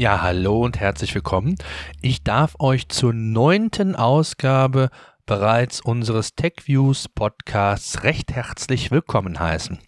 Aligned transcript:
Ja, 0.00 0.22
hallo 0.22 0.64
und 0.64 0.80
herzlich 0.80 1.14
willkommen. 1.14 1.56
Ich 2.00 2.24
darf 2.24 2.56
euch 2.58 2.88
zur 2.88 3.12
neunten 3.12 3.94
Ausgabe 3.94 4.88
bereits 5.26 5.82
unseres 5.82 6.34
TechViews 6.34 7.06
Podcasts 7.08 8.02
recht 8.02 8.32
herzlich 8.32 8.90
willkommen 8.90 9.38
heißen. 9.38 9.78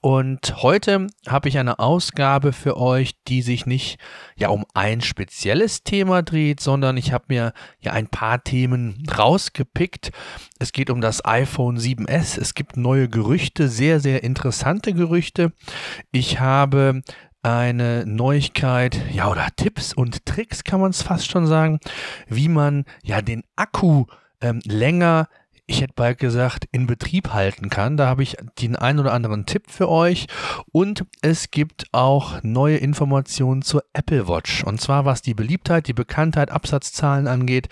Und 0.00 0.64
heute 0.64 1.06
habe 1.28 1.48
ich 1.48 1.58
eine 1.58 1.78
Ausgabe 1.78 2.52
für 2.52 2.76
euch, 2.76 3.12
die 3.28 3.40
sich 3.40 3.66
nicht 3.66 4.00
ja 4.34 4.48
um 4.48 4.66
ein 4.74 5.00
spezielles 5.00 5.84
Thema 5.84 6.24
dreht, 6.24 6.58
sondern 6.58 6.96
ich 6.96 7.12
habe 7.12 7.26
mir 7.28 7.52
ja 7.78 7.92
ein 7.92 8.08
paar 8.08 8.42
Themen 8.42 9.06
rausgepickt. 9.16 10.10
Es 10.58 10.72
geht 10.72 10.90
um 10.90 11.00
das 11.00 11.24
iPhone 11.24 11.78
7S. 11.78 12.36
Es 12.36 12.54
gibt 12.54 12.76
neue 12.76 13.08
Gerüchte, 13.08 13.68
sehr, 13.68 14.00
sehr 14.00 14.24
interessante 14.24 14.92
Gerüchte. 14.92 15.52
Ich 16.10 16.40
habe 16.40 17.02
eine 17.46 18.04
Neuigkeit, 18.06 19.00
ja, 19.12 19.30
oder 19.30 19.46
Tipps 19.56 19.92
und 19.92 20.26
Tricks 20.26 20.64
kann 20.64 20.80
man 20.80 20.90
es 20.90 21.02
fast 21.02 21.30
schon 21.30 21.46
sagen, 21.46 21.78
wie 22.28 22.48
man 22.48 22.84
ja 23.02 23.22
den 23.22 23.44
Akku 23.54 24.06
ähm, 24.40 24.60
länger, 24.64 25.28
ich 25.68 25.80
hätte 25.80 25.94
bald 25.96 26.18
gesagt, 26.18 26.68
in 26.70 26.86
Betrieb 26.86 27.32
halten 27.32 27.70
kann. 27.70 27.96
Da 27.96 28.06
habe 28.06 28.22
ich 28.22 28.36
den 28.60 28.76
einen 28.76 29.00
oder 29.00 29.12
anderen 29.12 29.46
Tipp 29.46 29.64
für 29.68 29.88
euch. 29.88 30.26
Und 30.70 31.04
es 31.22 31.50
gibt 31.50 31.86
auch 31.92 32.42
neue 32.42 32.76
Informationen 32.76 33.62
zur 33.62 33.82
Apple 33.92 34.28
Watch. 34.28 34.62
Und 34.62 34.80
zwar 34.80 35.04
was 35.04 35.22
die 35.22 35.34
Beliebtheit, 35.34 35.88
die 35.88 35.92
Bekanntheit, 35.92 36.50
Absatzzahlen 36.50 37.26
angeht, 37.26 37.68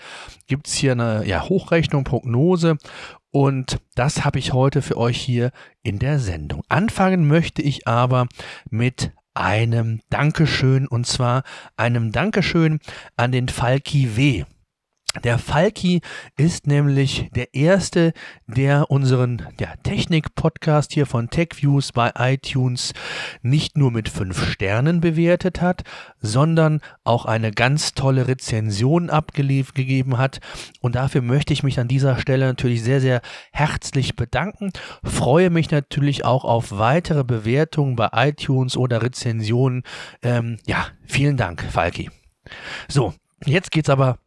gibt 0.47 0.67
es 0.67 0.73
hier 0.73 0.91
eine 0.91 1.25
ja, 1.25 1.47
Hochrechnung, 1.47 2.03
Prognose. 2.03 2.77
Und 3.31 3.79
das 3.95 4.25
habe 4.25 4.39
ich 4.39 4.53
heute 4.53 4.81
für 4.81 4.97
euch 4.97 5.17
hier 5.17 5.51
in 5.81 5.99
der 5.99 6.19
Sendung. 6.19 6.63
Anfangen 6.67 7.27
möchte 7.27 7.61
ich 7.61 7.87
aber 7.87 8.27
mit 8.69 9.11
einem 9.35 10.01
Dankeschön 10.09 10.87
und 10.87 11.05
zwar 11.05 11.43
einem 11.77 12.11
Dankeschön 12.11 12.79
an 13.15 13.31
den 13.31 13.47
Falki 13.47 14.15
W. 14.15 14.45
Der 15.23 15.37
Falki 15.37 16.01
ist 16.37 16.67
nämlich 16.67 17.29
der 17.35 17.53
erste, 17.53 18.13
der 18.47 18.91
unseren 18.91 19.47
ja, 19.59 19.73
Technik-Podcast 19.83 20.93
hier 20.93 21.05
von 21.05 21.29
TechViews 21.29 21.91
bei 21.91 22.11
iTunes 22.17 22.93
nicht 23.41 23.77
nur 23.77 23.91
mit 23.91 24.09
fünf 24.09 24.51
Sternen 24.51 25.01
bewertet 25.01 25.61
hat, 25.61 25.83
sondern 26.19 26.81
auch 27.03 27.25
eine 27.25 27.51
ganz 27.51 27.93
tolle 27.93 28.27
Rezension 28.27 29.09
abgegeben 29.09 30.17
hat. 30.17 30.39
Und 30.81 30.95
dafür 30.95 31.21
möchte 31.21 31.53
ich 31.53 31.63
mich 31.63 31.79
an 31.79 31.87
dieser 31.87 32.17
Stelle 32.19 32.45
natürlich 32.45 32.83
sehr, 32.83 33.01
sehr 33.01 33.21
herzlich 33.51 34.15
bedanken. 34.15 34.71
Freue 35.03 35.49
mich 35.49 35.71
natürlich 35.71 36.25
auch 36.25 36.43
auf 36.43 36.71
weitere 36.71 37.23
Bewertungen 37.23 37.95
bei 37.95 38.09
iTunes 38.13 38.75
oder 38.75 39.01
Rezensionen. 39.01 39.83
Ähm, 40.21 40.57
ja, 40.65 40.87
vielen 41.05 41.37
Dank, 41.37 41.63
Falki. 41.63 42.09
So, 42.87 43.13
jetzt 43.45 43.71
geht's 43.71 43.89
aber 43.89 44.19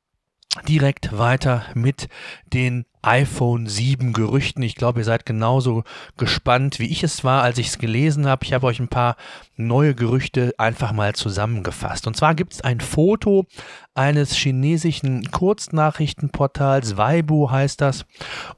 direkt 0.66 1.16
weiter 1.16 1.64
mit 1.74 2.08
den 2.52 2.84
iPhone 3.02 3.66
7 3.66 4.12
Gerüchten. 4.12 4.62
Ich 4.62 4.74
glaube, 4.74 5.00
ihr 5.00 5.05
seid 5.05 5.24
genauso 5.24 5.84
gespannt, 6.16 6.78
wie 6.78 6.86
ich 6.86 7.02
es 7.02 7.22
war, 7.22 7.42
als 7.42 7.58
ich 7.58 7.68
es 7.68 7.78
gelesen 7.78 8.27
habe. 8.27 8.44
Ich 8.44 8.52
habe 8.52 8.66
euch 8.66 8.80
ein 8.80 8.88
paar 8.88 9.16
neue 9.56 9.94
Gerüchte 9.94 10.55
einfach 10.58 10.92
mal 10.92 11.14
zusammengefasst. 11.14 12.06
Und 12.06 12.16
zwar 12.16 12.34
gibt 12.34 12.55
es 12.55 12.60
ein 12.60 12.80
Foto 12.80 13.46
eines 13.94 14.34
chinesischen 14.34 15.30
Kurznachrichtenportals, 15.30 16.96
Weibo 16.96 17.50
heißt 17.50 17.80
das. 17.80 18.05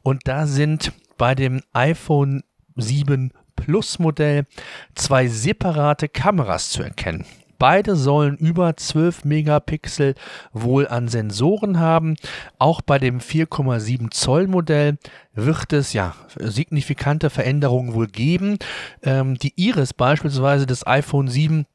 Und 0.02 0.22
da 0.26 0.46
sind 0.46 0.92
bei 1.18 1.34
dem 1.34 1.62
iPhone 1.72 2.42
7 2.76 3.32
Plus 3.56 3.98
Modell 3.98 4.46
zwei 4.94 5.28
separate 5.28 6.08
Kameras 6.08 6.70
zu 6.70 6.82
erkennen. 6.82 7.26
Beide 7.60 7.94
sollen 7.94 8.38
über 8.38 8.74
12 8.74 9.26
Megapixel 9.26 10.14
wohl 10.54 10.88
an 10.88 11.08
Sensoren 11.08 11.78
haben. 11.78 12.16
Auch 12.58 12.80
bei 12.80 12.98
dem 12.98 13.20
4,7 13.20 14.10
Zoll 14.10 14.48
Modell 14.48 14.96
wird 15.34 15.74
es 15.74 15.92
ja 15.92 16.14
signifikante 16.38 17.28
Veränderungen 17.28 17.92
wohl 17.92 18.06
geben. 18.06 18.56
Ähm, 19.02 19.34
die 19.36 19.52
Iris 19.56 19.92
beispielsweise 19.92 20.64
des 20.64 20.86
iPhone 20.86 21.28
7 21.28 21.66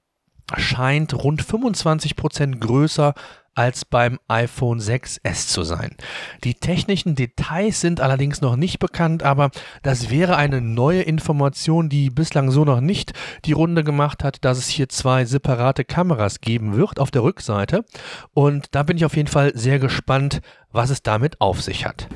scheint 0.55 1.13
rund 1.13 1.41
25 1.41 2.15
Prozent 2.15 2.61
größer 2.61 3.13
als 3.55 3.85
beim 3.85 4.19
iPhone 4.27 4.79
6S 4.79 5.47
zu 5.47 5.63
sein. 5.63 5.95
Die 6.43 6.55
technischen 6.55 7.15
Details 7.15 7.79
sind 7.79 8.01
allerdings 8.01 8.41
noch 8.41 8.57
nicht 8.57 8.79
bekannt, 8.79 9.23
aber 9.23 9.49
das 9.81 10.09
wäre 10.09 10.35
eine 10.35 10.59
neue 10.61 11.01
Information, 11.01 11.87
die 11.87 12.09
bislang 12.09 12.51
so 12.51 12.65
noch 12.65 12.81
nicht 12.81 13.13
die 13.45 13.53
Runde 13.53 13.83
gemacht 13.83 14.23
hat, 14.23 14.43
dass 14.43 14.57
es 14.57 14.67
hier 14.67 14.89
zwei 14.89 15.23
separate 15.23 15.85
Kameras 15.85 16.41
geben 16.41 16.75
wird 16.75 16.99
auf 16.99 17.11
der 17.11 17.23
Rückseite. 17.23 17.85
Und 18.33 18.67
da 18.71 18.83
bin 18.83 18.97
ich 18.97 19.05
auf 19.05 19.15
jeden 19.15 19.29
Fall 19.29 19.53
sehr 19.55 19.79
gespannt, 19.79 20.41
was 20.71 20.89
es 20.89 21.01
damit 21.01 21.39
auf 21.39 21.61
sich 21.61 21.85
hat. 21.85 22.09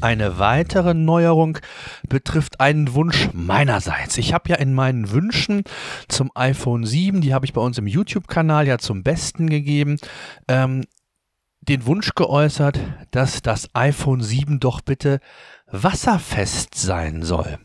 Eine 0.00 0.38
weitere 0.38 0.94
Neuerung 0.94 1.58
betrifft 2.08 2.60
einen 2.60 2.94
Wunsch 2.94 3.30
meinerseits. 3.32 4.16
Ich 4.16 4.32
habe 4.32 4.48
ja 4.48 4.56
in 4.56 4.72
meinen 4.72 5.10
Wünschen 5.10 5.64
zum 6.06 6.30
iPhone 6.36 6.84
7, 6.84 7.20
die 7.20 7.34
habe 7.34 7.44
ich 7.44 7.52
bei 7.52 7.60
uns 7.60 7.78
im 7.78 7.88
YouTube-Kanal 7.88 8.68
ja 8.68 8.78
zum 8.78 9.02
Besten 9.02 9.50
gegeben, 9.50 9.96
ähm, 10.46 10.84
den 11.62 11.84
Wunsch 11.86 12.14
geäußert, 12.14 12.78
dass 13.10 13.42
das 13.42 13.74
iPhone 13.74 14.22
7 14.22 14.60
doch 14.60 14.82
bitte 14.82 15.18
wasserfest 15.66 16.76
sein 16.76 17.22
soll. 17.22 17.58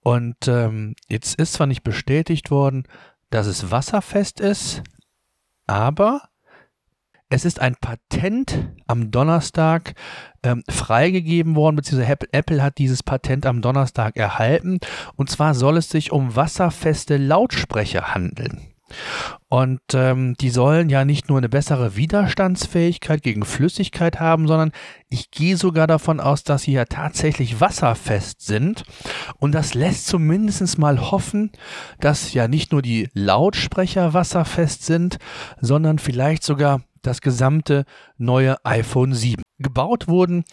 Und 0.00 0.48
ähm, 0.48 0.94
jetzt 1.08 1.36
ist 1.36 1.52
zwar 1.52 1.68
nicht 1.68 1.84
bestätigt 1.84 2.50
worden, 2.50 2.82
dass 3.30 3.46
es 3.46 3.70
wasserfest 3.70 4.40
ist, 4.40 4.82
aber 5.66 6.20
es 7.34 7.44
ist 7.44 7.60
ein 7.60 7.74
Patent 7.74 8.70
am 8.86 9.10
Donnerstag 9.10 9.94
ähm, 10.44 10.62
freigegeben 10.70 11.56
worden, 11.56 11.74
beziehungsweise 11.74 12.16
Apple 12.30 12.62
hat 12.62 12.78
dieses 12.78 13.02
Patent 13.02 13.44
am 13.44 13.60
Donnerstag 13.60 14.16
erhalten. 14.16 14.78
Und 15.16 15.30
zwar 15.30 15.54
soll 15.54 15.76
es 15.76 15.90
sich 15.90 16.12
um 16.12 16.36
wasserfeste 16.36 17.16
Lautsprecher 17.16 18.14
handeln. 18.14 18.68
Und 19.48 19.80
ähm, 19.94 20.36
die 20.40 20.50
sollen 20.50 20.88
ja 20.88 21.04
nicht 21.04 21.28
nur 21.28 21.38
eine 21.38 21.48
bessere 21.48 21.96
Widerstandsfähigkeit 21.96 23.24
gegen 23.24 23.44
Flüssigkeit 23.44 24.20
haben, 24.20 24.46
sondern 24.46 24.70
ich 25.08 25.32
gehe 25.32 25.56
sogar 25.56 25.88
davon 25.88 26.20
aus, 26.20 26.44
dass 26.44 26.62
sie 26.62 26.72
ja 26.72 26.84
tatsächlich 26.84 27.60
wasserfest 27.60 28.42
sind. 28.42 28.84
Und 29.40 29.52
das 29.52 29.74
lässt 29.74 30.06
zumindest 30.06 30.78
mal 30.78 31.10
hoffen, 31.10 31.50
dass 31.98 32.32
ja 32.32 32.46
nicht 32.46 32.70
nur 32.70 32.82
die 32.82 33.08
Lautsprecher 33.12 34.14
wasserfest 34.14 34.84
sind, 34.84 35.18
sondern 35.60 35.98
vielleicht 35.98 36.44
sogar 36.44 36.82
das 37.06 37.20
gesamte 37.20 37.84
neue 38.18 38.56
iPhone 38.64 39.14
7. 39.14 39.42
Gebaut 39.58 40.08
wurden 40.08 40.44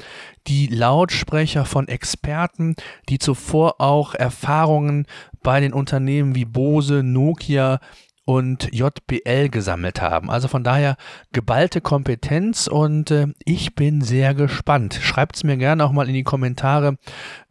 die 0.47 0.67
Lautsprecher 0.67 1.66
von 1.66 1.88
Experten, 1.88 2.75
die 3.09 3.17
zuvor 3.17 3.81
auch 3.81 4.13
Erfahrungen 4.13 5.07
bei 5.41 5.59
den 5.59 5.73
Unternehmen 5.73 6.35
wie 6.35 6.45
Bose, 6.45 7.01
Nokia 7.03 7.79
und 8.25 8.69
JBL 8.71 9.49
gesammelt 9.49 10.01
haben. 10.01 10.29
Also 10.29 10.47
von 10.47 10.63
daher 10.63 10.95
geballte 11.31 11.81
Kompetenz 11.81 12.67
und 12.67 13.11
äh, 13.11 13.27
ich 13.45 13.75
bin 13.75 14.01
sehr 14.01 14.33
gespannt. 14.33 14.99
Schreibt 15.01 15.35
es 15.37 15.43
mir 15.43 15.57
gerne 15.57 15.83
auch 15.83 15.91
mal 15.91 16.07
in 16.07 16.13
die 16.13 16.23
Kommentare, 16.23 16.97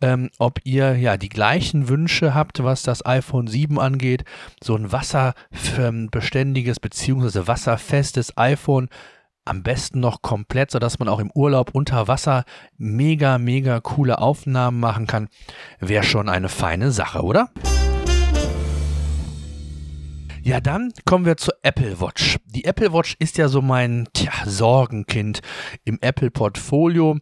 ähm, 0.01 0.31
ob 0.39 0.61
ihr 0.65 0.97
ja 0.97 1.17
die 1.17 1.29
gleichen 1.29 1.89
Wünsche 1.89 2.35
habt, 2.35 2.63
was 2.63 2.83
das 2.83 3.05
iPhone 3.05 3.47
7 3.47 3.79
angeht. 3.79 4.25
So 4.63 4.77
ein 4.77 4.93
wasserbeständiges 4.93 6.81
bzw. 6.81 7.47
wasserfestes 7.47 8.37
iPhone 8.37 8.89
am 9.45 9.63
besten 9.63 10.01
noch 10.01 10.23
komplett, 10.23 10.71
sodass 10.71 10.99
man 10.99 11.09
auch 11.09 11.19
im 11.19 11.31
Urlaub 11.35 11.71
unter 11.73 12.07
Wasser 12.07 12.45
mega, 12.77 13.39
mega 13.39 13.81
coole 13.81 14.19
Aufnahmen 14.19 14.79
machen 14.79 15.07
kann. 15.07 15.29
Wäre 15.81 16.05
schon 16.05 16.29
eine 16.29 16.49
feine 16.49 16.93
Sache, 16.93 17.23
oder? 17.23 17.51
Ja, 20.43 20.61
dann 20.61 20.93
kommen 21.05 21.27
wir 21.27 21.37
zur 21.37 21.55
Apple 21.63 22.01
Watch. 22.01 22.39
Die 22.47 22.65
Apple 22.65 22.93
Watch 22.93 23.15
ist 23.19 23.37
ja 23.37 23.49
so 23.49 23.61
mein 23.61 24.09
tja, 24.15 24.33
Sorgenkind 24.47 25.41
im 25.85 25.99
Apple-Portfolio. 26.01 27.19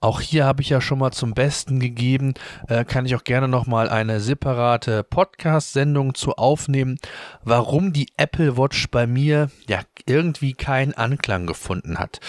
Auch 0.00 0.20
hier 0.20 0.44
habe 0.44 0.60
ich 0.60 0.68
ja 0.68 0.80
schon 0.80 0.98
mal 0.98 1.10
zum 1.10 1.32
Besten 1.32 1.80
gegeben. 1.80 2.34
Äh, 2.68 2.84
kann 2.84 3.06
ich 3.06 3.16
auch 3.16 3.24
gerne 3.24 3.48
nochmal 3.48 3.88
eine 3.88 4.20
separate 4.20 5.02
Podcast-Sendung 5.02 6.14
zu 6.14 6.34
aufnehmen, 6.34 6.98
warum 7.42 7.92
die 7.94 8.08
Apple 8.18 8.58
Watch 8.58 8.88
bei 8.90 9.06
mir 9.06 9.50
ja 9.66 9.80
irgendwie 10.06 10.52
keinen 10.52 10.92
Anklang 10.92 11.46
gefunden 11.46 11.98
hat. 11.98 12.20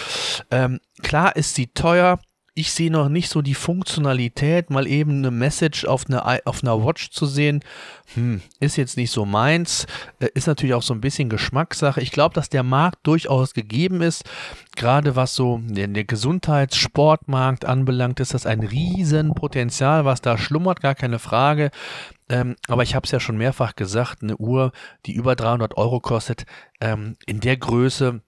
Ähm, 0.50 0.80
klar 1.02 1.36
ist 1.36 1.54
sie 1.54 1.68
teuer, 1.68 2.18
ich 2.54 2.72
sehe 2.72 2.90
noch 2.90 3.08
nicht 3.08 3.28
so 3.28 3.42
die 3.42 3.54
Funktionalität, 3.54 4.70
mal 4.70 4.86
eben 4.86 5.18
eine 5.18 5.30
Message 5.30 5.84
auf, 5.84 6.06
eine, 6.08 6.46
auf 6.46 6.62
einer 6.62 6.84
Watch 6.84 7.10
zu 7.10 7.26
sehen. 7.26 7.62
Hm, 8.14 8.42
ist 8.58 8.76
jetzt 8.76 8.96
nicht 8.96 9.10
so 9.10 9.24
meins. 9.24 9.86
Äh, 10.18 10.28
ist 10.34 10.46
natürlich 10.46 10.74
auch 10.74 10.82
so 10.82 10.92
ein 10.92 11.00
bisschen 11.00 11.28
Geschmackssache. 11.28 12.00
Ich 12.00 12.10
glaube, 12.10 12.34
dass 12.34 12.48
der 12.48 12.62
Markt 12.62 13.06
durchaus 13.06 13.54
gegeben 13.54 14.02
ist. 14.02 14.24
Gerade 14.76 15.16
was 15.16 15.34
so 15.34 15.60
den, 15.62 15.94
den 15.94 16.06
Gesundheitssportmarkt 16.06 17.64
anbelangt, 17.64 18.20
ist 18.20 18.34
das 18.34 18.46
ein 18.46 18.60
Riesenpotenzial, 18.60 20.04
was 20.04 20.20
da 20.20 20.36
schlummert, 20.36 20.80
gar 20.80 20.94
keine 20.94 21.18
Frage. 21.18 21.70
Ähm, 22.28 22.56
aber 22.68 22.82
ich 22.82 22.94
habe 22.94 23.04
es 23.04 23.10
ja 23.10 23.20
schon 23.20 23.38
mehrfach 23.38 23.74
gesagt, 23.76 24.22
eine 24.22 24.36
Uhr, 24.36 24.72
die 25.06 25.12
über 25.12 25.36
300 25.36 25.76
Euro 25.76 26.00
kostet, 26.00 26.46
ähm, 26.80 27.16
in 27.26 27.40
der 27.40 27.56
Größe 27.56 28.22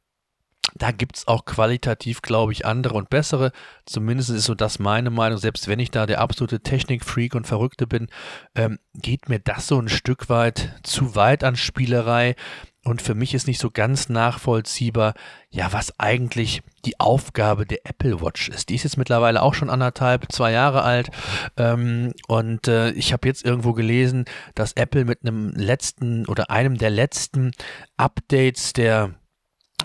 da 0.74 0.90
gibt 0.90 1.16
es 1.16 1.28
auch 1.28 1.44
qualitativ, 1.44 2.22
glaube 2.22 2.52
ich, 2.52 2.66
andere 2.66 2.94
und 2.94 3.10
bessere. 3.10 3.52
Zumindest 3.86 4.30
ist 4.30 4.44
so 4.44 4.54
das 4.54 4.78
meine 4.78 5.10
Meinung. 5.10 5.38
Selbst 5.38 5.68
wenn 5.68 5.78
ich 5.78 5.90
da 5.90 6.06
der 6.06 6.20
absolute 6.20 6.60
Technikfreak 6.60 7.34
und 7.34 7.46
Verrückte 7.46 7.86
bin, 7.86 8.08
ähm, 8.54 8.78
geht 8.94 9.28
mir 9.28 9.38
das 9.38 9.66
so 9.66 9.78
ein 9.78 9.88
Stück 9.88 10.28
weit 10.28 10.80
zu 10.82 11.14
weit 11.14 11.44
an 11.44 11.56
Spielerei. 11.56 12.36
Und 12.84 13.00
für 13.00 13.14
mich 13.14 13.32
ist 13.32 13.46
nicht 13.46 13.60
so 13.60 13.70
ganz 13.70 14.08
nachvollziehbar, 14.08 15.14
ja, 15.50 15.72
was 15.72 16.00
eigentlich 16.00 16.62
die 16.84 16.98
Aufgabe 16.98 17.64
der 17.64 17.78
Apple 17.84 18.20
Watch 18.20 18.48
ist. 18.48 18.70
Die 18.70 18.74
ist 18.74 18.82
jetzt 18.82 18.96
mittlerweile 18.96 19.40
auch 19.42 19.54
schon 19.54 19.70
anderthalb, 19.70 20.32
zwei 20.32 20.50
Jahre 20.50 20.82
alt. 20.82 21.10
Ähm, 21.56 22.12
und 22.26 22.66
äh, 22.66 22.90
ich 22.92 23.12
habe 23.12 23.28
jetzt 23.28 23.44
irgendwo 23.44 23.72
gelesen, 23.72 24.24
dass 24.56 24.72
Apple 24.72 25.04
mit 25.04 25.20
einem 25.22 25.50
letzten 25.50 26.26
oder 26.26 26.50
einem 26.50 26.76
der 26.76 26.90
letzten 26.90 27.52
Updates 27.96 28.72
der 28.72 29.14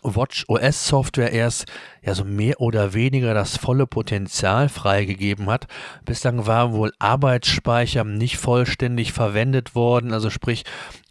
Watch 0.04 0.46
OS 0.48 0.88
Software 0.88 1.32
erst 1.32 1.66
ja 2.02 2.14
so 2.14 2.24
mehr 2.24 2.60
oder 2.62 2.94
weniger 2.94 3.34
das 3.34 3.58
volle 3.58 3.88
Potenzial 3.88 4.70
freigegeben 4.70 5.50
hat. 5.50 5.68
Bislang 6.06 6.46
war 6.48 6.74
wohl 6.74 6.94
Arbeitsspeicher 7.00 8.04
nicht 8.04 8.38
vollständig 8.38 9.14
verwendet 9.14 9.76
worden, 9.76 10.14
also 10.14 10.30
sprich 10.30 10.64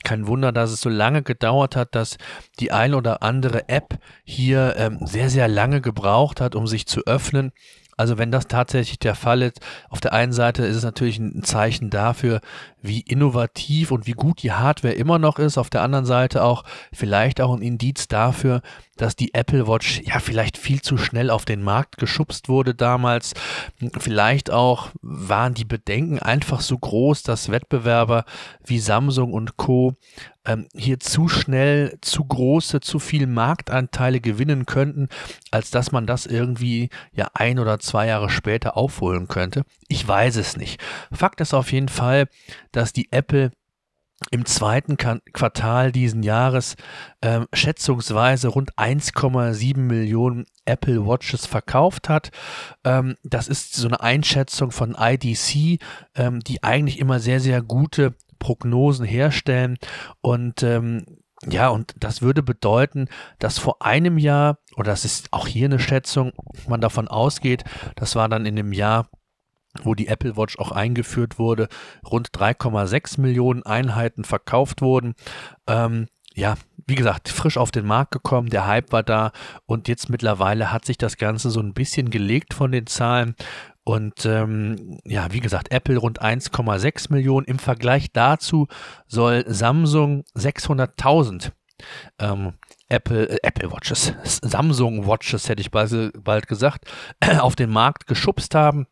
kein 0.04 0.26
Wunder, 0.26 0.52
dass 0.52 0.70
es 0.70 0.80
so 0.80 0.88
lange 0.88 1.22
gedauert 1.22 1.76
hat, 1.76 1.94
dass 1.94 2.16
die 2.60 2.72
ein 2.72 2.94
oder 2.94 3.22
andere 3.22 3.68
App 3.68 3.98
hier 4.24 4.74
ähm, 4.76 4.98
sehr 5.04 5.30
sehr 5.30 5.48
lange 5.48 5.80
gebraucht 5.80 6.40
hat, 6.40 6.54
um 6.54 6.66
sich 6.66 6.86
zu 6.86 7.06
öffnen. 7.06 7.52
Also 7.96 8.18
wenn 8.18 8.30
das 8.30 8.46
tatsächlich 8.46 8.98
der 8.98 9.14
Fall 9.14 9.42
ist, 9.42 9.60
auf 9.88 10.00
der 10.00 10.12
einen 10.12 10.32
Seite 10.32 10.64
ist 10.66 10.76
es 10.76 10.84
natürlich 10.84 11.18
ein 11.18 11.42
Zeichen 11.42 11.88
dafür, 11.88 12.40
wie 12.86 13.00
innovativ 13.00 13.90
und 13.90 14.06
wie 14.06 14.12
gut 14.12 14.42
die 14.42 14.52
Hardware 14.52 14.94
immer 14.94 15.18
noch 15.18 15.38
ist. 15.38 15.58
Auf 15.58 15.70
der 15.70 15.82
anderen 15.82 16.06
Seite 16.06 16.42
auch 16.42 16.64
vielleicht 16.92 17.40
auch 17.40 17.54
ein 17.54 17.62
Indiz 17.62 18.08
dafür, 18.08 18.62
dass 18.96 19.16
die 19.16 19.34
Apple 19.34 19.66
Watch 19.68 20.00
ja 20.04 20.18
vielleicht 20.20 20.56
viel 20.56 20.80
zu 20.80 20.96
schnell 20.96 21.30
auf 21.30 21.44
den 21.44 21.62
Markt 21.62 21.98
geschubst 21.98 22.48
wurde 22.48 22.74
damals. 22.74 23.34
Vielleicht 23.98 24.50
auch 24.50 24.88
waren 25.02 25.54
die 25.54 25.64
Bedenken 25.64 26.18
einfach 26.18 26.60
so 26.60 26.78
groß, 26.78 27.22
dass 27.22 27.50
Wettbewerber 27.50 28.24
wie 28.64 28.78
Samsung 28.78 29.32
und 29.32 29.56
Co 29.56 29.94
ähm, 30.46 30.66
hier 30.74 31.00
zu 31.00 31.28
schnell 31.28 31.98
zu 32.00 32.24
große, 32.24 32.80
zu 32.80 32.98
viel 32.98 33.26
Marktanteile 33.26 34.20
gewinnen 34.20 34.64
könnten, 34.64 35.08
als 35.50 35.70
dass 35.70 35.92
man 35.92 36.06
das 36.06 36.24
irgendwie 36.26 36.88
ja 37.12 37.28
ein 37.34 37.58
oder 37.58 37.78
zwei 37.80 38.06
Jahre 38.06 38.30
später 38.30 38.76
aufholen 38.76 39.28
könnte. 39.28 39.64
Ich 39.88 40.06
weiß 40.06 40.36
es 40.36 40.56
nicht. 40.56 40.80
Fakt 41.12 41.40
ist 41.40 41.54
auf 41.54 41.72
jeden 41.72 41.88
Fall, 41.88 42.28
dass 42.76 42.92
die 42.92 43.10
Apple 43.10 43.52
im 44.30 44.46
zweiten 44.46 44.96
Quartal 44.96 45.92
diesen 45.92 46.22
Jahres 46.22 46.76
äh, 47.20 47.40
schätzungsweise 47.52 48.48
rund 48.48 48.74
1,7 48.76 49.76
Millionen 49.78 50.46
Apple 50.64 51.06
Watches 51.06 51.44
verkauft 51.44 52.08
hat. 52.08 52.30
Ähm, 52.84 53.16
das 53.24 53.48
ist 53.48 53.74
so 53.74 53.88
eine 53.88 54.00
Einschätzung 54.00 54.70
von 54.70 54.96
IDC, 54.98 55.82
ähm, 56.14 56.40
die 56.40 56.62
eigentlich 56.62 56.98
immer 56.98 57.20
sehr, 57.20 57.40
sehr 57.40 57.60
gute 57.60 58.14
Prognosen 58.38 59.04
herstellen. 59.04 59.76
Und 60.22 60.62
ähm, 60.62 61.04
ja, 61.46 61.68
und 61.68 61.94
das 61.98 62.22
würde 62.22 62.42
bedeuten, 62.42 63.08
dass 63.38 63.58
vor 63.58 63.82
einem 63.82 64.16
Jahr, 64.16 64.58
oder 64.76 64.90
das 64.90 65.04
ist 65.04 65.28
auch 65.32 65.46
hier 65.46 65.66
eine 65.66 65.78
Schätzung, 65.78 66.32
man 66.66 66.80
davon 66.80 67.08
ausgeht, 67.08 67.64
das 67.96 68.16
war 68.16 68.30
dann 68.30 68.46
in 68.46 68.56
dem 68.56 68.72
Jahr 68.72 69.10
wo 69.84 69.94
die 69.94 70.08
Apple 70.08 70.36
Watch 70.36 70.58
auch 70.58 70.72
eingeführt 70.72 71.38
wurde, 71.38 71.68
rund 72.04 72.30
3,6 72.30 73.20
Millionen 73.20 73.62
Einheiten 73.64 74.24
verkauft 74.24 74.82
wurden. 74.82 75.14
Ähm, 75.66 76.06
ja, 76.34 76.54
wie 76.86 76.94
gesagt, 76.94 77.30
frisch 77.30 77.56
auf 77.56 77.70
den 77.70 77.86
Markt 77.86 78.12
gekommen, 78.12 78.50
der 78.50 78.66
Hype 78.66 78.92
war 78.92 79.02
da 79.02 79.32
und 79.64 79.88
jetzt 79.88 80.10
mittlerweile 80.10 80.70
hat 80.72 80.84
sich 80.84 80.98
das 80.98 81.16
Ganze 81.16 81.50
so 81.50 81.60
ein 81.60 81.72
bisschen 81.72 82.10
gelegt 82.10 82.52
von 82.52 82.72
den 82.72 82.86
Zahlen 82.86 83.34
und 83.84 84.26
ähm, 84.26 84.98
ja, 85.04 85.32
wie 85.32 85.38
gesagt, 85.38 85.70
Apple 85.70 85.96
rund 85.96 86.20
1,6 86.20 87.12
Millionen. 87.12 87.46
Im 87.46 87.60
Vergleich 87.60 88.12
dazu 88.12 88.66
soll 89.06 89.44
Samsung 89.46 90.24
600.000 90.34 91.52
ähm, 92.18 92.54
Apple, 92.88 93.28
äh, 93.28 93.38
Apple 93.42 93.70
Watches, 93.70 94.12
Samsung 94.24 95.06
Watches 95.06 95.48
hätte 95.48 95.60
ich 95.60 95.70
bald, 95.70 96.12
bald 96.22 96.48
gesagt, 96.48 96.90
auf 97.38 97.54
den 97.54 97.70
Markt 97.70 98.08
geschubst 98.08 98.54
haben 98.56 98.86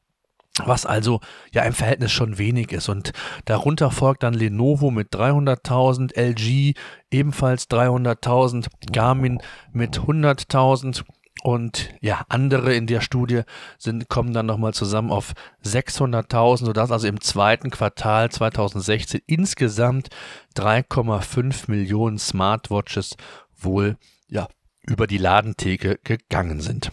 was 0.63 0.87
also 0.87 1.21
ja 1.53 1.63
im 1.63 1.73
Verhältnis 1.73 2.13
schon 2.13 2.39
wenig 2.39 2.73
ist. 2.73 2.89
Und 2.89 3.13
darunter 3.45 3.91
folgt 3.91 4.23
dann 4.23 4.35
Lenovo 4.35 4.91
mit 4.91 5.13
300.000, 5.15 6.17
LG 6.17 6.75
ebenfalls 7.11 7.69
300.000, 7.69 8.67
Garmin 8.93 9.41
mit 9.73 10.01
100.000 10.01 11.05
und 11.43 11.91
ja, 12.01 12.25
andere 12.31 12.75
in 12.75 12.87
der 12.87 13.03
Studie 13.03 13.43
sind, 13.77 14.09
kommen 14.09 14.33
dann 14.33 14.47
nochmal 14.47 14.73
zusammen 14.73 15.11
auf 15.11 15.35
600.000, 15.63 16.65
sodass 16.65 16.91
also 16.91 17.07
im 17.07 17.21
zweiten 17.21 17.71
Quartal 17.71 18.31
2016 18.31 19.21
insgesamt 19.27 20.09
3,5 20.57 21.71
Millionen 21.71 22.19
Smartwatches 22.19 23.17
wohl 23.55 23.99
ja, 24.29 24.49
über 24.87 25.07
die 25.07 25.19
Ladentheke 25.19 25.99
gegangen 26.03 26.61
sind. 26.61 26.93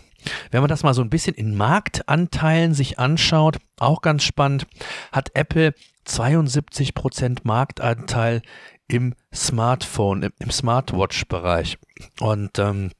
Wenn 0.51 0.61
man 0.61 0.69
das 0.69 0.83
mal 0.83 0.93
so 0.93 1.01
ein 1.01 1.09
bisschen 1.09 1.35
in 1.35 1.55
Marktanteilen 1.55 2.73
sich 2.73 2.99
anschaut, 2.99 3.57
auch 3.79 4.01
ganz 4.01 4.23
spannend, 4.23 4.67
hat 5.11 5.31
Apple 5.33 5.73
72% 6.07 7.39
Marktanteil 7.43 8.41
im 8.87 9.15
Smartphone, 9.33 10.23
im, 10.23 10.31
im 10.39 10.51
Smartwatch-Bereich. 10.51 11.77
Und 12.19 12.59
ähm, 12.59 12.91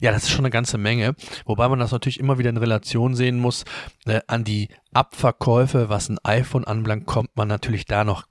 ja, 0.00 0.12
das 0.12 0.24
ist 0.24 0.30
schon 0.30 0.44
eine 0.44 0.50
ganze 0.50 0.78
Menge, 0.78 1.14
wobei 1.46 1.68
man 1.68 1.78
das 1.78 1.90
natürlich 1.90 2.20
immer 2.20 2.38
wieder 2.38 2.50
in 2.50 2.56
Relation 2.56 3.14
sehen 3.14 3.38
muss. 3.38 3.64
Äh, 4.06 4.20
an 4.26 4.44
die 4.44 4.68
Abverkäufe, 4.92 5.88
was 5.88 6.08
ein 6.08 6.18
iPhone 6.22 6.64
anbelangt, 6.64 7.06
kommt 7.06 7.36
man 7.36 7.48
natürlich 7.48 7.86
da 7.86 8.04
noch 8.04 8.24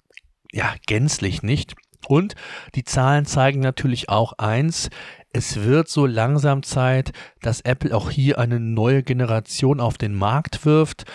ja, 0.51 0.75
gänzlich 0.85 1.41
nicht. 1.41 1.75
Und 2.07 2.35
die 2.75 2.83
Zahlen 2.83 3.25
zeigen 3.25 3.59
natürlich 3.59 4.09
auch 4.09 4.33
eins, 4.33 4.89
es 5.35 5.63
wird 5.63 5.89
so 5.89 6.05
langsam 6.05 6.61
Zeit, 6.61 7.11
dass 7.41 7.61
Apple 7.61 7.95
auch 7.95 8.11
hier 8.11 8.37
eine 8.37 8.59
neue 8.59 9.01
Generation 9.01 9.79
auf 9.79 9.97
den 9.97 10.13
Markt 10.13 10.63
wirft. 10.63 11.05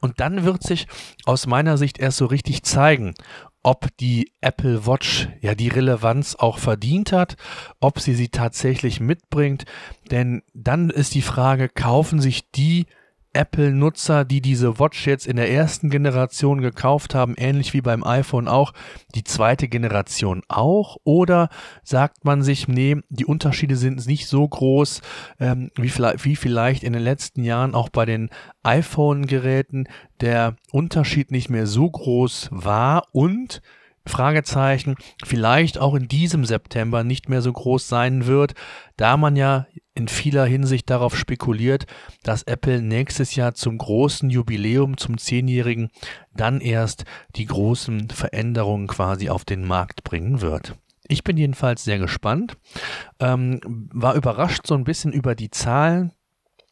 Und 0.00 0.18
dann 0.18 0.44
wird 0.44 0.62
sich 0.62 0.86
aus 1.26 1.46
meiner 1.46 1.76
Sicht 1.76 1.98
erst 1.98 2.16
so 2.16 2.26
richtig 2.26 2.62
zeigen, 2.62 3.14
ob 3.62 3.88
die 3.98 4.32
Apple 4.40 4.86
Watch 4.86 5.28
ja 5.40 5.54
die 5.54 5.68
Relevanz 5.68 6.36
auch 6.36 6.58
verdient 6.58 7.12
hat, 7.12 7.36
ob 7.80 8.00
sie 8.00 8.14
sie 8.14 8.28
tatsächlich 8.28 9.00
mitbringt. 9.00 9.64
Denn 10.10 10.42
dann 10.54 10.88
ist 10.88 11.14
die 11.14 11.22
Frage, 11.22 11.68
kaufen 11.68 12.20
sich 12.20 12.50
die 12.52 12.86
Apple-Nutzer, 13.36 14.24
die 14.24 14.40
diese 14.40 14.78
Watch 14.78 15.06
jetzt 15.06 15.26
in 15.26 15.36
der 15.36 15.50
ersten 15.50 15.90
Generation 15.90 16.60
gekauft 16.60 17.14
haben, 17.14 17.34
ähnlich 17.36 17.74
wie 17.74 17.82
beim 17.82 18.02
iPhone 18.02 18.48
auch, 18.48 18.72
die 19.14 19.24
zweite 19.24 19.68
Generation 19.68 20.42
auch? 20.48 20.96
Oder 21.04 21.50
sagt 21.84 22.24
man 22.24 22.42
sich, 22.42 22.66
nee, 22.66 22.96
die 23.10 23.26
Unterschiede 23.26 23.76
sind 23.76 24.06
nicht 24.06 24.26
so 24.26 24.46
groß, 24.48 25.02
ähm, 25.38 25.70
wie, 25.76 25.90
vielleicht, 25.90 26.24
wie 26.24 26.36
vielleicht 26.36 26.82
in 26.82 26.94
den 26.94 27.02
letzten 27.02 27.44
Jahren 27.44 27.74
auch 27.74 27.90
bei 27.90 28.06
den 28.06 28.30
iPhone-Geräten 28.62 29.86
der 30.20 30.56
Unterschied 30.72 31.30
nicht 31.30 31.50
mehr 31.50 31.66
so 31.66 31.90
groß 31.90 32.48
war 32.50 33.04
und 33.12 33.60
Fragezeichen 34.06 34.94
vielleicht 35.24 35.78
auch 35.78 35.94
in 35.94 36.08
diesem 36.08 36.44
September 36.44 37.04
nicht 37.04 37.28
mehr 37.28 37.42
so 37.42 37.52
groß 37.52 37.88
sein 37.88 38.26
wird, 38.26 38.54
da 38.96 39.16
man 39.16 39.36
ja 39.36 39.66
in 39.94 40.08
vieler 40.08 40.44
Hinsicht 40.44 40.90
darauf 40.90 41.16
spekuliert, 41.16 41.86
dass 42.22 42.42
Apple 42.42 42.82
nächstes 42.82 43.34
Jahr 43.34 43.54
zum 43.54 43.78
großen 43.78 44.30
Jubiläum, 44.30 44.96
zum 44.98 45.18
zehnjährigen, 45.18 45.90
dann 46.34 46.60
erst 46.60 47.04
die 47.34 47.46
großen 47.46 48.10
Veränderungen 48.10 48.86
quasi 48.86 49.30
auf 49.30 49.44
den 49.44 49.66
Markt 49.66 50.04
bringen 50.04 50.42
wird. 50.42 50.74
Ich 51.08 51.24
bin 51.24 51.36
jedenfalls 51.36 51.84
sehr 51.84 51.98
gespannt, 51.98 52.56
ähm, 53.20 53.60
war 53.92 54.14
überrascht 54.14 54.66
so 54.66 54.74
ein 54.74 54.84
bisschen 54.84 55.12
über 55.12 55.34
die 55.34 55.50
Zahlen, 55.50 56.12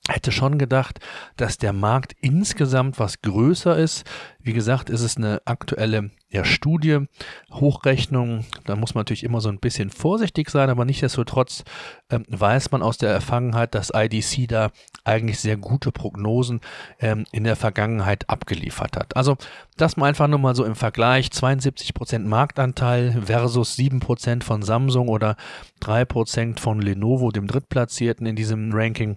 hätte 0.09 0.33
schon 0.33 0.59
gedacht, 0.59 1.00
dass 1.37 1.57
der 1.57 1.73
Markt 1.73 2.14
insgesamt 2.21 2.99
was 2.99 3.23
größer 3.23 3.76
ist, 3.76 4.05
Wie 4.45 4.53
gesagt, 4.53 4.91
ist 4.91 5.01
es 5.01 5.17
eine 5.17 5.41
aktuelle 5.47 6.11
ja, 6.29 6.45
Studie, 6.45 7.07
Hochrechnung. 7.51 8.45
Da 8.67 8.77
muss 8.77 8.95
man 8.95 9.01
natürlich 9.01 9.25
immer 9.25 9.41
so 9.41 9.49
ein 9.49 9.59
bisschen 9.59 9.89
vorsichtig 9.89 10.51
sein, 10.51 10.69
aber 10.69 10.85
nichtsdestotrotz 10.85 11.65
ähm, 12.11 12.27
weiß 12.29 12.71
man 12.71 12.83
aus 12.83 12.99
der 12.99 13.11
Erfangenheit, 13.11 13.75
dass 13.75 13.91
IDC 13.95 14.47
da 14.49 14.71
eigentlich 15.03 15.41
sehr 15.41 15.57
gute 15.57 15.93
Prognosen 15.93 16.61
ähm, 17.01 17.25
in 17.33 17.45
der 17.45 17.57
Vergangenheit 17.57 18.29
abgeliefert 18.29 18.99
hat. 18.99 19.17
Also 19.17 19.39
das 19.79 19.97
mal 19.97 20.09
einfach 20.09 20.29
nur 20.29 20.39
mal 20.39 20.55
so 20.55 20.67
im 20.67 20.75
Vergleich. 20.75 21.29
72% 21.29 22.19
Marktanteil 22.19 23.23
versus 23.25 23.79
7% 23.79 24.43
von 24.43 24.61
Samsung 24.61 25.09
oder 25.09 25.37
3% 25.81 26.61
von 26.61 26.83
Lenovo, 26.83 27.31
dem 27.31 27.47
Drittplatzierten 27.47 28.27
in 28.27 28.37
diesem 28.37 28.73
Ranking, 28.75 29.17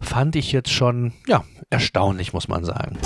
fand 0.00 0.36
ich 0.36 0.52
jetzt 0.52 0.70
schon, 0.70 1.14
ja, 1.26 1.42
erstaunlich, 1.68 2.32
muss 2.32 2.46
man 2.46 2.64
sagen. 2.64 2.96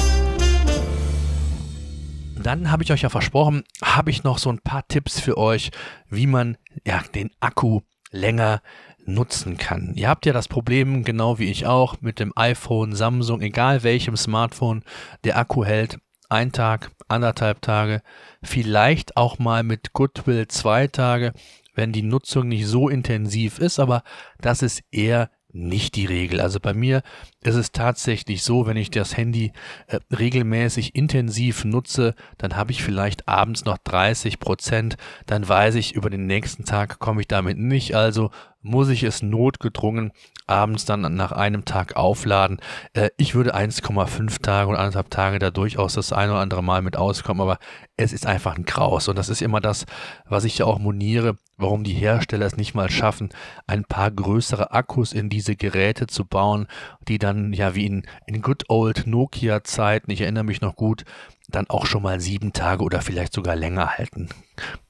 Dann 2.42 2.70
habe 2.70 2.82
ich 2.82 2.92
euch 2.92 3.02
ja 3.02 3.08
versprochen, 3.08 3.64
habe 3.82 4.10
ich 4.10 4.24
noch 4.24 4.38
so 4.38 4.50
ein 4.50 4.58
paar 4.58 4.86
Tipps 4.88 5.20
für 5.20 5.38
euch, 5.38 5.70
wie 6.08 6.26
man 6.26 6.56
ja 6.84 7.02
den 7.14 7.30
Akku 7.40 7.80
länger 8.10 8.62
nutzen 9.04 9.56
kann. 9.56 9.92
Ihr 9.94 10.08
habt 10.08 10.26
ja 10.26 10.32
das 10.32 10.48
Problem, 10.48 11.04
genau 11.04 11.38
wie 11.38 11.50
ich 11.50 11.66
auch, 11.66 12.00
mit 12.00 12.20
dem 12.20 12.32
iPhone, 12.36 12.94
Samsung, 12.94 13.40
egal 13.40 13.82
welchem 13.82 14.16
Smartphone, 14.16 14.84
der 15.24 15.38
Akku 15.38 15.64
hält 15.64 15.98
ein 16.28 16.52
Tag, 16.52 16.90
anderthalb 17.08 17.60
Tage, 17.62 18.02
vielleicht 18.42 19.16
auch 19.16 19.38
mal 19.38 19.62
mit 19.62 19.92
Goodwill 19.92 20.48
zwei 20.48 20.86
Tage, 20.86 21.32
wenn 21.74 21.92
die 21.92 22.02
Nutzung 22.02 22.48
nicht 22.48 22.66
so 22.66 22.88
intensiv 22.88 23.58
ist, 23.58 23.78
aber 23.78 24.02
das 24.40 24.62
ist 24.62 24.82
eher 24.90 25.30
nicht 25.52 25.96
die 25.96 26.06
Regel. 26.06 26.40
Also 26.40 26.60
bei 26.60 26.74
mir 26.74 27.02
ist 27.42 27.54
es 27.54 27.72
tatsächlich 27.72 28.42
so, 28.42 28.66
wenn 28.66 28.76
ich 28.76 28.90
das 28.90 29.16
Handy 29.16 29.52
äh, 29.86 29.98
regelmäßig 30.10 30.94
intensiv 30.94 31.64
nutze, 31.64 32.14
dann 32.38 32.56
habe 32.56 32.72
ich 32.72 32.82
vielleicht 32.82 33.28
abends 33.28 33.64
noch 33.64 33.78
30 33.78 34.38
Prozent, 34.38 34.96
dann 35.26 35.48
weiß 35.48 35.74
ich, 35.76 35.94
über 35.94 36.10
den 36.10 36.26
nächsten 36.26 36.64
Tag 36.64 36.98
komme 36.98 37.20
ich 37.20 37.28
damit 37.28 37.58
nicht, 37.58 37.94
also 37.94 38.30
muss 38.62 38.88
ich 38.88 39.02
es 39.02 39.22
notgedrungen 39.22 40.12
abends 40.46 40.84
dann 40.84 41.14
nach 41.14 41.32
einem 41.32 41.64
Tag 41.64 41.96
aufladen. 41.96 42.60
Äh, 42.92 43.10
ich 43.16 43.34
würde 43.34 43.54
1,5 43.54 44.42
Tage 44.42 44.70
und 44.70 44.76
anderthalb 44.76 45.10
Tage 45.10 45.38
da 45.38 45.50
durchaus 45.50 45.94
das 45.94 46.12
ein 46.12 46.30
oder 46.30 46.40
andere 46.40 46.62
Mal 46.62 46.82
mit 46.82 46.96
auskommen, 46.96 47.40
aber 47.40 47.58
es 47.96 48.12
ist 48.12 48.26
einfach 48.26 48.56
ein 48.56 48.64
Graus. 48.64 49.08
Und 49.08 49.16
das 49.16 49.28
ist 49.28 49.42
immer 49.42 49.60
das, 49.60 49.86
was 50.28 50.44
ich 50.44 50.58
ja 50.58 50.66
auch 50.66 50.78
moniere, 50.78 51.36
warum 51.56 51.84
die 51.84 51.94
Hersteller 51.94 52.46
es 52.46 52.56
nicht 52.56 52.74
mal 52.74 52.90
schaffen, 52.90 53.30
ein 53.66 53.84
paar 53.84 54.10
größere 54.10 54.72
Akkus 54.72 55.12
in 55.12 55.28
diese 55.28 55.56
Geräte 55.56 56.06
zu 56.06 56.24
bauen, 56.24 56.66
die 57.08 57.18
dann 57.18 57.52
ja 57.52 57.74
wie 57.74 57.86
in, 57.86 58.06
in 58.26 58.42
good 58.42 58.64
old 58.68 59.06
Nokia-Zeiten, 59.06 60.10
ich 60.10 60.20
erinnere 60.20 60.44
mich 60.44 60.60
noch 60.60 60.76
gut, 60.76 61.04
dann 61.48 61.68
auch 61.68 61.86
schon 61.86 62.02
mal 62.02 62.20
sieben 62.20 62.52
Tage 62.52 62.82
oder 62.82 63.00
vielleicht 63.00 63.32
sogar 63.32 63.56
länger 63.56 63.96
halten. 63.98 64.28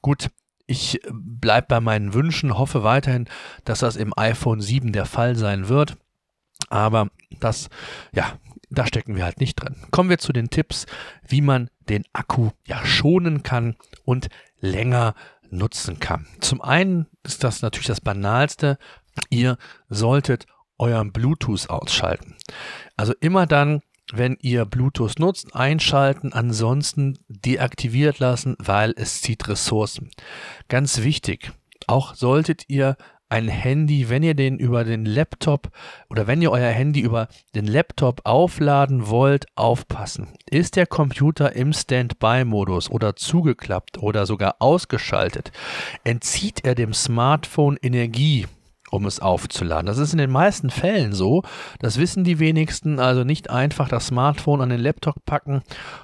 Gut, 0.01 0.29
ich 0.65 1.01
bleibe 1.11 1.67
bei 1.67 1.79
meinen 1.79 2.13
Wünschen, 2.13 2.57
hoffe 2.57 2.83
weiterhin, 2.83 3.27
dass 3.65 3.79
das 3.79 3.95
im 3.95 4.13
iPhone 4.15 4.61
7 4.61 4.93
der 4.93 5.05
Fall 5.05 5.35
sein 5.35 5.67
wird. 5.67 5.97
Aber 6.69 7.09
das, 7.39 7.69
ja, 8.13 8.39
da 8.69 8.87
stecken 8.87 9.15
wir 9.15 9.25
halt 9.25 9.39
nicht 9.39 9.55
drin. 9.55 9.75
Kommen 9.91 10.09
wir 10.09 10.17
zu 10.17 10.33
den 10.33 10.49
Tipps, 10.49 10.85
wie 11.27 11.41
man 11.41 11.69
den 11.89 12.05
Akku 12.13 12.51
ja 12.65 12.85
schonen 12.85 13.43
kann 13.43 13.75
und 14.05 14.29
länger 14.59 15.15
nutzen 15.49 15.99
kann. 15.99 16.27
Zum 16.39 16.61
einen 16.61 17.07
ist 17.23 17.43
das 17.43 17.61
natürlich 17.61 17.87
das 17.87 18.01
Banalste. 18.01 18.77
Ihr 19.29 19.57
solltet 19.89 20.47
euren 20.79 21.11
Bluetooth 21.11 21.69
ausschalten. 21.69 22.35
Also 22.97 23.13
immer 23.19 23.45
dann, 23.45 23.81
wenn 24.15 24.37
ihr 24.41 24.65
Bluetooth 24.65 25.19
nutzt, 25.19 25.55
einschalten, 25.55 26.33
ansonsten 26.33 27.17
deaktiviert 27.27 28.19
lassen, 28.19 28.55
weil 28.59 28.93
es 28.95 29.21
zieht 29.21 29.47
Ressourcen. 29.47 30.11
Ganz 30.69 31.01
wichtig, 31.01 31.51
auch 31.87 32.15
solltet 32.15 32.69
ihr 32.69 32.95
ein 33.33 33.47
Handy, 33.47 34.09
wenn 34.09 34.21
ihr 34.21 34.35
den 34.35 34.59
über 34.59 34.83
den 34.83 35.05
Laptop 35.05 35.71
oder 36.07 36.27
wenn 36.27 36.43
ihr 36.43 36.51
euer 36.51 36.69
Handy 36.69 36.99
über 36.99 37.27
den 37.55 37.65
Laptop 37.65 38.21
aufladen 38.25 39.07
wollt, 39.07 39.47
aufpassen. 39.55 40.27
Ist 40.47 40.75
der 40.75 40.85
Computer 40.85 41.55
im 41.55 41.73
Standby-Modus 41.73 42.91
oder 42.91 43.15
zugeklappt 43.15 43.97
oder 43.97 44.27
sogar 44.27 44.57
ausgeschaltet, 44.59 45.51
entzieht 46.03 46.63
er 46.63 46.75
dem 46.75 46.93
Smartphone 46.93 47.77
Energie 47.81 48.45
um 48.93 49.05
es 49.05 49.19
aufzuladen. 49.19 49.87
Das 49.87 49.97
ist 49.97 50.13
in 50.13 50.19
den 50.19 50.31
meisten 50.31 50.69
Fällen 50.69 51.13
so. 51.13 51.41
Das 51.79 51.97
wissen 51.97 52.23
die 52.23 52.39
wenigsten. 52.39 52.99
Also 52.99 53.23
nicht 53.23 53.49
einfach 53.49 53.89
das 53.89 54.07
Smartphone 54.07 54.61
an 54.61 54.69
den 54.69 54.79
Laptop 54.79 55.25
packen 55.25 55.63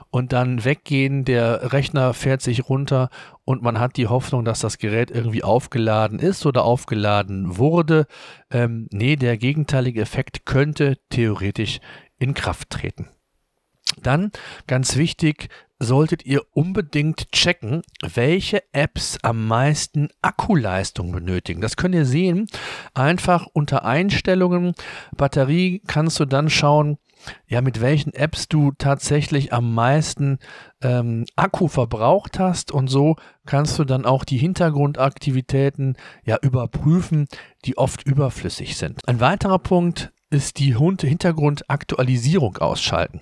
und 0.09 0.33
dann 0.33 0.65
weggehen. 0.65 1.23
Der 1.23 1.71
Rechner 1.71 2.13
fährt 2.13 2.41
sich 2.41 2.67
runter 2.67 3.09
und 3.45 3.61
man 3.61 3.79
hat 3.79 3.97
die 3.97 4.07
Hoffnung, 4.07 4.43
dass 4.43 4.59
das 4.59 4.79
Gerät 4.79 5.11
irgendwie 5.11 5.43
aufgeladen 5.43 6.19
ist 6.19 6.45
oder 6.45 6.63
aufgeladen 6.63 7.57
wurde. 7.57 8.07
Ähm, 8.49 8.87
nee, 8.91 9.15
der 9.15 9.37
gegenteilige 9.37 10.01
Effekt 10.01 10.45
könnte 10.45 10.97
theoretisch 11.09 11.79
in 12.17 12.33
Kraft 12.33 12.71
treten. 12.71 13.07
Dann 14.01 14.31
ganz 14.67 14.95
wichtig, 14.95 15.49
solltet 15.79 16.25
ihr 16.25 16.41
unbedingt 16.51 17.31
checken, 17.31 17.81
welche 18.01 18.61
Apps 18.73 19.17
am 19.21 19.47
meisten 19.47 20.09
Akkuleistung 20.21 21.11
benötigen. 21.11 21.61
Das 21.61 21.77
könnt 21.77 21.95
ihr 21.95 22.05
sehen. 22.05 22.47
Einfach 22.93 23.47
unter 23.53 23.85
Einstellungen, 23.85 24.73
Batterie 25.15 25.81
kannst 25.87 26.19
du 26.19 26.25
dann 26.25 26.49
schauen, 26.49 26.97
ja, 27.47 27.61
mit 27.61 27.81
welchen 27.81 28.13
Apps 28.13 28.47
du 28.47 28.71
tatsächlich 28.77 29.51
am 29.51 29.73
meisten 29.73 30.39
ähm, 30.81 31.25
Akku 31.35 31.67
verbraucht 31.67 32.39
hast 32.39 32.71
und 32.71 32.87
so 32.87 33.17
kannst 33.45 33.77
du 33.77 33.83
dann 33.83 34.05
auch 34.05 34.23
die 34.23 34.37
Hintergrundaktivitäten 34.37 35.97
ja 36.23 36.37
überprüfen, 36.41 37.27
die 37.65 37.77
oft 37.77 38.05
überflüssig 38.05 38.77
sind. 38.77 39.01
Ein 39.05 39.19
weiterer 39.19 39.59
Punkt 39.59 40.13
ist 40.29 40.59
die 40.59 40.77
Hintergrundaktualisierung 40.77 42.57
ausschalten. 42.57 43.21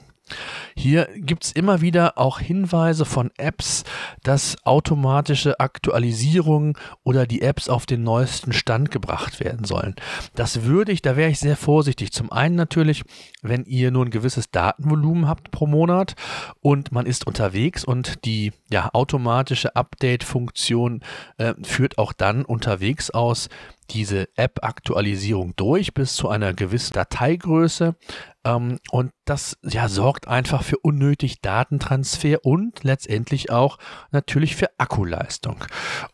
Hier 0.76 1.08
gibt 1.16 1.46
es 1.46 1.52
immer 1.52 1.82
wieder 1.82 2.18
auch 2.18 2.40
Hinweise 2.40 3.06
von 3.06 3.32
Apps, 3.38 3.84
dass 4.24 4.58
automatische 4.64 5.60
Aktualisierungen 5.60 6.74
oder 7.04 7.26
die 7.26 7.42
Apps 7.42 7.70
auf 7.70 7.86
den 7.86 8.04
neuesten 8.04 8.54
Stand 8.54 8.92
gebracht 8.92 9.40
werden 9.40 9.66
sollen. 9.66 9.96
Das 10.36 10.64
würde 10.64 10.92
ich, 10.92 11.02
da 11.02 11.16
wäre 11.16 11.32
ich 11.32 11.40
sehr 11.40 11.58
vorsichtig. 11.58 12.12
Zum 12.12 12.32
einen 12.32 12.56
natürlich, 12.56 13.04
wenn 13.42 13.66
ihr 13.66 13.92
nur 13.92 14.06
ein 14.06 14.12
gewisses 14.12 14.52
Datenvolumen 14.52 15.28
habt 15.28 15.52
pro 15.52 15.68
Monat 15.68 16.16
und 16.62 16.92
man 16.92 17.06
ist 17.06 17.26
unterwegs 17.26 17.84
und 17.84 18.26
die 18.26 18.52
ja, 18.70 18.90
automatische 18.94 19.76
Update-Funktion 19.76 21.02
äh, 21.38 21.54
führt 21.64 21.98
auch 21.98 22.14
dann 22.14 22.46
unterwegs 22.46 23.10
aus 23.10 23.50
diese 23.90 24.28
App-Aktualisierung 24.36 25.56
durch 25.56 25.94
bis 25.94 26.16
zu 26.16 26.30
einer 26.30 26.54
gewissen 26.54 26.94
Dateigröße. 26.94 27.96
Ähm, 28.44 28.80
und 28.92 29.12
das 29.26 29.58
ja, 29.64 29.90
sorgt 29.90 30.28
einfach 30.28 30.64
für 30.64 30.78
unnötig 30.78 31.42
Datentransfer 31.42 32.46
und 32.46 32.84
letztendlich 32.84 33.52
auch 33.52 33.78
natürlich 34.12 34.56
für 34.56 34.70
Akkuleistung. 34.78 35.64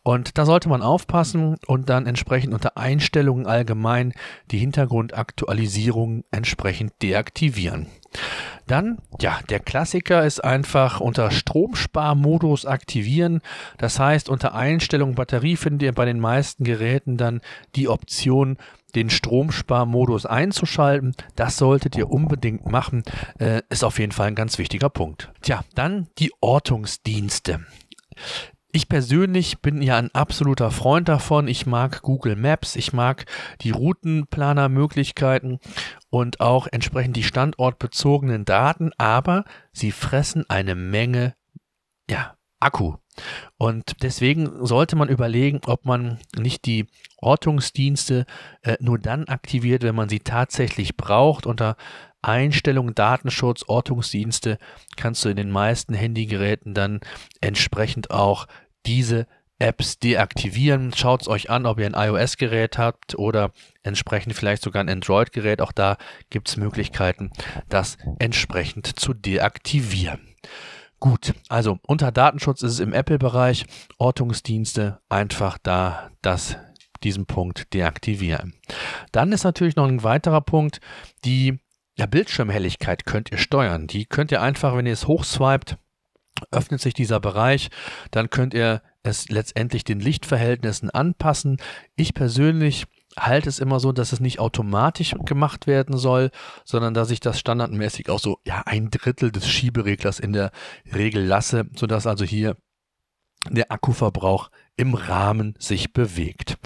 Und 0.02 0.38
da 0.38 0.46
sollte 0.46 0.68
man 0.68 0.82
aufpassen 0.82 1.56
und 1.66 1.88
dann 1.88 2.06
entsprechend 2.06 2.54
unter 2.54 2.76
Einstellungen 2.76 3.46
allgemein 3.46 4.12
die 4.50 4.58
Hintergrundaktualisierung 4.58 6.24
entsprechend 6.30 6.92
deaktivieren. 7.02 7.86
Dann, 8.66 8.98
ja, 9.20 9.40
der 9.50 9.60
Klassiker 9.60 10.24
ist 10.24 10.42
einfach 10.42 11.00
unter 11.00 11.30
Stromsparmodus 11.30 12.64
aktivieren. 12.66 13.40
Das 13.78 13.98
heißt, 13.98 14.28
unter 14.28 14.54
Einstellung 14.54 15.14
Batterie 15.14 15.56
findet 15.56 15.82
ihr 15.82 15.92
bei 15.92 16.04
den 16.04 16.20
meisten 16.20 16.64
Geräten 16.64 17.16
dann 17.16 17.40
die 17.74 17.88
Option, 17.88 18.56
den 18.94 19.10
Stromsparmodus 19.10 20.24
einzuschalten. 20.24 21.14
Das 21.36 21.56
solltet 21.56 21.96
ihr 21.96 22.10
unbedingt 22.10 22.66
machen. 22.66 23.02
Äh, 23.38 23.62
ist 23.68 23.84
auf 23.84 23.98
jeden 23.98 24.12
Fall 24.12 24.28
ein 24.28 24.34
ganz 24.34 24.58
wichtiger 24.58 24.88
Punkt. 24.88 25.32
Tja, 25.42 25.62
dann 25.74 26.08
die 26.18 26.32
Ortungsdienste. 26.40 27.60
Ich 28.76 28.88
persönlich 28.88 29.60
bin 29.60 29.82
ja 29.82 29.98
ein 29.98 30.12
absoluter 30.16 30.72
Freund 30.72 31.08
davon. 31.08 31.46
Ich 31.46 31.64
mag 31.64 32.02
Google 32.02 32.34
Maps, 32.34 32.74
ich 32.74 32.92
mag 32.92 33.24
die 33.60 33.70
Routenplanermöglichkeiten 33.70 35.60
und 36.10 36.40
auch 36.40 36.66
entsprechend 36.72 37.16
die 37.16 37.22
standortbezogenen 37.22 38.44
Daten, 38.44 38.90
aber 38.98 39.44
sie 39.72 39.92
fressen 39.92 40.50
eine 40.50 40.74
Menge 40.74 41.36
ja, 42.10 42.36
Akku. 42.58 42.96
Und 43.58 44.02
deswegen 44.02 44.66
sollte 44.66 44.96
man 44.96 45.08
überlegen, 45.08 45.60
ob 45.66 45.84
man 45.84 46.18
nicht 46.36 46.64
die 46.64 46.88
Ortungsdienste 47.18 48.26
äh, 48.62 48.76
nur 48.80 48.98
dann 48.98 49.28
aktiviert, 49.28 49.84
wenn 49.84 49.94
man 49.94 50.08
sie 50.08 50.18
tatsächlich 50.18 50.96
braucht. 50.96 51.46
Unter 51.46 51.76
Einstellungen, 52.22 52.94
Datenschutz, 52.94 53.64
Ortungsdienste 53.68 54.58
kannst 54.96 55.24
du 55.24 55.28
in 55.28 55.36
den 55.36 55.50
meisten 55.50 55.94
Handygeräten 55.94 56.74
dann 56.74 57.00
entsprechend 57.40 58.10
auch 58.10 58.46
diese 58.86 59.26
Apps 59.58 59.98
deaktivieren. 59.98 60.92
Schaut 60.94 61.22
es 61.22 61.28
euch 61.28 61.48
an, 61.50 61.66
ob 61.66 61.78
ihr 61.78 61.86
ein 61.86 61.94
iOS-Gerät 61.94 62.76
habt 62.76 63.16
oder 63.16 63.52
entsprechend 63.82 64.34
vielleicht 64.34 64.62
sogar 64.62 64.82
ein 64.82 64.88
Android-Gerät. 64.88 65.60
Auch 65.60 65.72
da 65.72 65.96
gibt 66.30 66.48
es 66.48 66.56
Möglichkeiten, 66.56 67.30
das 67.68 67.96
entsprechend 68.18 68.98
zu 68.98 69.14
deaktivieren. 69.14 70.34
Gut, 71.00 71.34
also 71.48 71.78
unter 71.86 72.12
Datenschutz 72.12 72.62
ist 72.62 72.72
es 72.72 72.80
im 72.80 72.92
Apple-Bereich, 72.92 73.66
Ortungsdienste 73.98 75.00
einfach 75.08 75.58
da 75.62 76.10
das 76.22 76.56
diesen 77.02 77.26
Punkt 77.26 77.74
deaktivieren. 77.74 78.54
Dann 79.12 79.32
ist 79.32 79.44
natürlich 79.44 79.76
noch 79.76 79.86
ein 79.86 80.02
weiterer 80.02 80.40
Punkt, 80.40 80.80
die 81.24 81.58
ja, 81.96 82.06
Bildschirmhelligkeit 82.06 83.04
könnt 83.04 83.30
ihr 83.30 83.38
steuern. 83.38 83.86
Die 83.86 84.06
könnt 84.06 84.32
ihr 84.32 84.42
einfach, 84.42 84.76
wenn 84.76 84.86
ihr 84.86 84.94
es 84.94 85.06
hochswiped, 85.06 85.76
öffnet 86.50 86.80
sich 86.80 86.94
dieser 86.94 87.20
Bereich, 87.20 87.70
dann 88.10 88.30
könnt 88.30 88.54
ihr 88.54 88.82
es 89.02 89.28
letztendlich 89.28 89.84
den 89.84 90.00
Lichtverhältnissen 90.00 90.90
anpassen. 90.90 91.58
Ich 91.96 92.14
persönlich 92.14 92.86
halte 93.18 93.48
es 93.48 93.58
immer 93.58 93.78
so, 93.78 93.92
dass 93.92 94.12
es 94.12 94.20
nicht 94.20 94.40
automatisch 94.40 95.14
gemacht 95.24 95.66
werden 95.66 95.96
soll, 95.96 96.30
sondern 96.64 96.94
dass 96.94 97.10
ich 97.10 97.20
das 97.20 97.38
standardmäßig 97.38 98.10
auch 98.10 98.18
so 98.18 98.38
ja 98.44 98.62
ein 98.66 98.90
Drittel 98.90 99.30
des 99.30 99.48
Schiebereglers 99.48 100.18
in 100.18 100.32
der 100.32 100.50
Regel 100.92 101.24
lasse, 101.24 101.66
sodass 101.76 102.06
also 102.06 102.24
hier 102.24 102.56
der 103.48 103.70
Akkuverbrauch 103.70 104.50
im 104.76 104.94
Rahmen 104.94 105.54
sich 105.58 105.92
bewegt. 105.92 106.56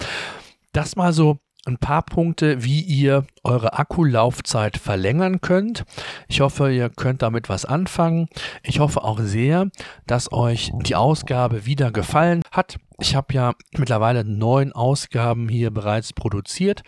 Das 0.71 0.95
mal 0.95 1.13
so 1.13 1.39
ein 1.69 1.77
paar 1.77 2.01
Punkte, 2.01 2.63
wie 2.63 2.81
ihr 2.81 3.25
eure 3.43 3.77
Akkulaufzeit 3.77 4.77
verlängern 4.77 5.41
könnt. 5.41 5.85
Ich 6.27 6.41
hoffe, 6.41 6.71
ihr 6.71 6.89
könnt 6.89 7.21
damit 7.21 7.49
was 7.49 7.65
anfangen. 7.65 8.27
Ich 8.63 8.79
hoffe 8.79 9.03
auch 9.03 9.19
sehr, 9.19 9.69
dass 10.07 10.31
euch 10.31 10.71
die 10.83 10.95
Ausgabe 10.95 11.65
wieder 11.65 11.91
gefallen 11.91 12.41
hat. 12.51 12.77
Ich 13.01 13.15
habe 13.15 13.33
ja 13.33 13.53
mittlerweile 13.77 14.25
neun 14.25 14.73
Ausgaben 14.73 15.47
hier 15.47 15.71
bereits 15.71 16.11
produziert. 16.11 16.81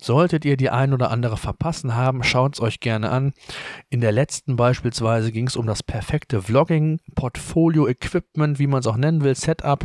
Solltet 0.00 0.46
ihr 0.46 0.56
die 0.56 0.70
ein 0.70 0.94
oder 0.94 1.10
andere 1.10 1.36
verpassen 1.36 1.94
haben, 1.94 2.22
schaut 2.22 2.54
es 2.54 2.60
euch 2.60 2.80
gerne 2.80 3.10
an. 3.10 3.34
In 3.90 4.00
der 4.00 4.12
letzten 4.12 4.56
beispielsweise 4.56 5.30
ging 5.30 5.46
es 5.46 5.56
um 5.56 5.66
das 5.66 5.82
perfekte 5.82 6.40
Vlogging, 6.40 7.00
Portfolio 7.14 7.86
Equipment, 7.86 8.58
wie 8.58 8.66
man 8.66 8.80
es 8.80 8.86
auch 8.86 8.96
nennen 8.96 9.22
will, 9.22 9.34
Setup. 9.34 9.84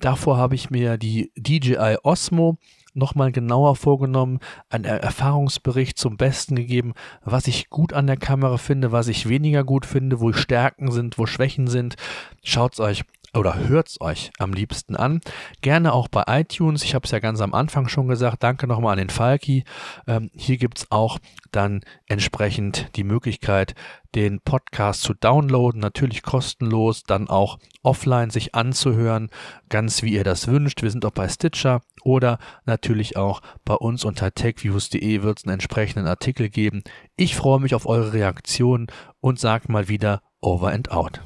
Davor 0.00 0.36
habe 0.36 0.54
ich 0.54 0.70
mir 0.70 0.98
die 0.98 1.32
DJI 1.36 1.96
Osmo 2.04 2.58
nochmal 2.94 3.32
genauer 3.32 3.76
vorgenommen, 3.76 4.38
einen 4.70 4.84
Erfahrungsbericht 4.84 5.98
zum 5.98 6.16
Besten 6.16 6.56
gegeben, 6.56 6.94
was 7.22 7.46
ich 7.46 7.68
gut 7.70 7.92
an 7.92 8.06
der 8.06 8.16
Kamera 8.16 8.56
finde, 8.56 8.92
was 8.92 9.08
ich 9.08 9.28
weniger 9.28 9.64
gut 9.64 9.86
finde, 9.86 10.20
wo 10.20 10.32
Stärken 10.32 10.90
sind, 10.90 11.18
wo 11.18 11.26
Schwächen 11.26 11.66
sind. 11.66 11.96
Schaut's 12.42 12.80
euch 12.80 13.04
oder 13.34 13.58
hört's 13.68 14.00
euch 14.00 14.30
am 14.38 14.52
liebsten 14.52 14.96
an. 14.96 15.20
Gerne 15.60 15.92
auch 15.92 16.08
bei 16.08 16.24
iTunes. 16.26 16.82
Ich 16.84 16.94
habe 16.94 17.04
es 17.04 17.10
ja 17.10 17.18
ganz 17.18 17.40
am 17.40 17.54
Anfang 17.54 17.88
schon 17.88 18.08
gesagt. 18.08 18.42
Danke 18.42 18.66
nochmal 18.66 18.92
an 18.92 18.98
den 18.98 19.10
Falki. 19.10 19.64
Ähm, 20.06 20.30
hier 20.34 20.56
gibt's 20.56 20.86
auch 20.90 21.18
dann 21.52 21.80
entsprechend 22.06 22.90
die 22.96 23.04
Möglichkeit, 23.04 23.74
den 24.14 24.40
Podcast 24.40 25.02
zu 25.02 25.14
downloaden, 25.14 25.80
natürlich 25.80 26.22
kostenlos, 26.22 27.02
dann 27.02 27.28
auch 27.28 27.58
offline 27.82 28.30
sich 28.30 28.54
anzuhören, 28.54 29.28
ganz 29.68 30.02
wie 30.02 30.14
ihr 30.14 30.24
das 30.24 30.46
wünscht. 30.46 30.82
Wir 30.82 30.90
sind 30.90 31.04
auch 31.04 31.10
bei 31.10 31.28
Stitcher 31.28 31.82
oder 32.02 32.38
natürlich 32.64 33.16
auch 33.16 33.40
bei 33.64 33.74
uns 33.74 34.04
unter 34.04 34.32
techviews.de 34.32 35.22
wird 35.22 35.38
es 35.38 35.44
einen 35.44 35.54
entsprechenden 35.54 36.06
Artikel 36.06 36.48
geben. 36.48 36.82
Ich 37.16 37.34
freue 37.34 37.60
mich 37.60 37.74
auf 37.74 37.86
eure 37.86 38.12
Reaktionen 38.12 38.86
und 39.20 39.40
sage 39.40 39.70
mal 39.70 39.88
wieder 39.88 40.22
over 40.40 40.70
and 40.70 40.90
out. 40.90 41.20